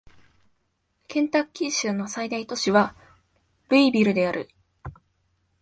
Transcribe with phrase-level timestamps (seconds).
[1.07, 2.95] ケンタッキー州の最大都市は
[3.69, 4.49] ルイビルである